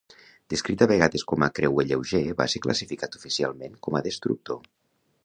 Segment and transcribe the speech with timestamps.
[0.51, 4.65] Descrit a vegades com a "creuer lleuger", va ser classificat oficialment com a destructor.